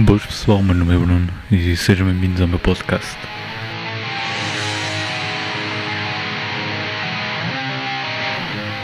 Boas 0.00 0.24
pessoal, 0.24 0.62
meu 0.62 0.74
nome 0.74 0.94
é 0.94 0.98
Bruno 0.98 1.28
e 1.52 1.76
sejam 1.76 2.06
bem-vindos 2.06 2.40
ao 2.40 2.48
meu 2.48 2.58
podcast. 2.58 3.18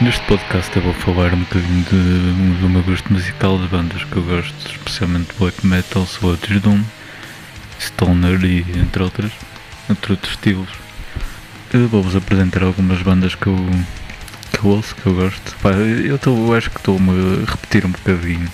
Neste 0.02 0.20
podcast 0.26 0.76
eu 0.76 0.82
vou 0.82 0.92
falar 0.92 1.32
um 1.32 1.40
bocadinho 1.40 1.84
de, 1.84 2.60
do 2.60 2.68
meu 2.68 2.82
gosto 2.82 3.10
musical, 3.10 3.58
de 3.58 3.66
bandas 3.68 4.04
que 4.04 4.14
eu 4.14 4.22
gosto, 4.24 4.54
especialmente 4.70 5.30
black 5.38 5.66
metal, 5.66 6.02
sludge 6.02 6.60
doom, 6.60 6.82
stoner 7.80 8.44
e 8.44 8.60
entre 8.78 9.02
outras, 9.02 9.32
entre 9.88 10.12
outros 10.12 10.32
estilos. 10.34 10.68
Vou-vos 11.90 12.14
apresentar 12.14 12.62
algumas 12.62 13.00
bandas 13.00 13.34
que 13.34 13.46
eu, 13.46 13.56
que 14.52 14.58
eu 14.58 14.70
ouço, 14.70 14.94
que 14.94 15.06
eu 15.06 15.14
gosto. 15.14 15.56
Eu, 16.04 16.18
tô, 16.18 16.36
eu 16.36 16.54
acho 16.54 16.68
que 16.68 16.76
estou-me 16.76 17.10
a 17.42 17.50
repetir 17.50 17.86
um 17.86 17.90
bocadinho. 17.90 18.50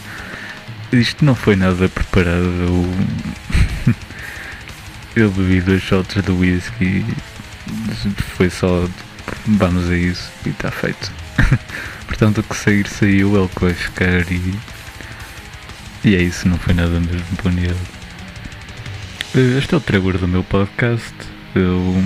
Isto 0.93 1.25
não 1.25 1.35
foi 1.35 1.57
nada 1.57 1.89
preparado. 1.89 2.45
Eu, 2.61 3.95
eu 5.25 5.31
bebi 5.31 5.61
dois 5.61 5.83
shots 5.83 6.23
de 6.23 6.31
whisky. 6.31 7.05
Foi 8.37 8.51
só 8.51 8.87
vamos 9.47 9.91
a 9.91 9.97
isso 9.97 10.31
e 10.45 10.51
está 10.51 10.71
feito. 10.71 11.11
Portanto, 12.07 12.39
o 12.39 12.43
que 12.43 12.55
sair 12.55 12.87
saiu, 12.87 13.37
é 13.37 13.41
o 13.41 13.49
que 13.49 13.61
vai 13.61 13.75
ficar 13.75 14.31
e. 14.31 14.55
E 16.05 16.17
é 16.17 16.21
isso, 16.21 16.49
não 16.49 16.59
foi 16.59 16.75
nada 16.75 16.99
mesmo 17.01 17.37
planeado. 17.41 17.79
Este 19.35 19.75
é 19.75 19.77
o 19.79 19.81
trailer 19.81 20.19
do 20.19 20.29
meu 20.29 20.45
podcast. 20.45 21.15
Eu. 21.55 22.05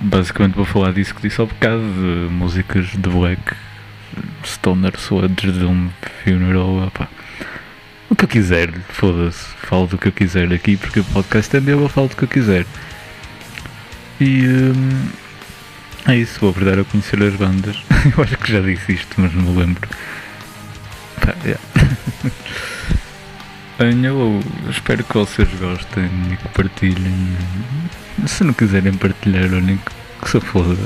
Basicamente 0.00 0.54
vou 0.54 0.64
falar 0.64 0.92
disso 0.92 1.14
que 1.14 1.22
disse 1.22 1.40
ao 1.40 1.46
bocado, 1.46 1.82
de 1.82 2.32
músicas 2.32 2.86
de 2.86 3.08
black, 3.10 3.54
stoner, 4.46 4.92
sludge, 4.96 5.50
doom, 5.52 5.88
funeral, 6.22 6.86
opá. 6.86 7.08
O 8.10 8.14
que 8.14 8.24
eu 8.24 8.28
quiser, 8.28 8.72
foda-se, 8.88 9.44
falo 9.66 9.86
do 9.86 9.98
que 9.98 10.08
eu 10.08 10.12
quiser 10.12 10.52
aqui 10.52 10.76
porque 10.76 11.00
o 11.00 11.04
podcast 11.04 11.56
é 11.56 11.60
meu, 11.60 11.80
eu 11.80 11.88
falo 11.88 12.08
do 12.08 12.16
que 12.16 12.24
eu 12.24 12.28
quiser. 12.28 12.66
E 14.20 14.46
hum, 14.46 15.08
é 16.06 16.16
isso, 16.16 16.38
vou 16.40 16.50
abordar 16.50 16.78
a 16.78 16.84
conhecer 16.84 17.22
as 17.22 17.34
bandas. 17.34 17.82
eu 18.16 18.22
acho 18.22 18.36
que 18.36 18.52
já 18.52 18.60
disse 18.60 18.92
isto, 18.92 19.14
mas 19.16 19.32
não 19.32 19.42
me 19.42 19.58
lembro. 19.58 19.88
Pá, 21.20 21.34
yeah. 21.44 21.60
Bem, 23.78 24.04
eu 24.04 24.40
espero 24.70 25.02
que 25.02 25.14
vocês 25.14 25.48
gostem 25.58 26.10
e 26.30 26.36
que 26.36 26.48
partilhem. 26.48 27.36
Se 28.26 28.44
não 28.44 28.52
quiserem 28.52 28.92
partilhar, 28.94 29.52
olhem 29.52 29.78
que, 29.78 29.93
que 30.24 30.30
se 30.30 30.40
foda, 30.40 30.76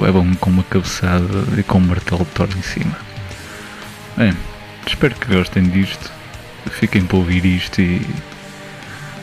levam-me 0.00 0.36
com 0.36 0.50
uma 0.50 0.64
cabeçada 0.64 1.24
e 1.56 1.62
com 1.62 1.78
um 1.78 1.82
martelo 1.82 2.24
de 2.24 2.30
Thor 2.32 2.48
em 2.56 2.62
cima. 2.62 2.98
Bem, 4.16 4.36
espero 4.86 5.14
que 5.14 5.32
gostem 5.34 5.62
disto. 5.64 6.10
Fiquem 6.70 7.06
para 7.06 7.16
ouvir 7.16 7.44
isto 7.44 7.80
e. 7.80 8.04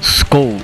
Skull! 0.02 0.62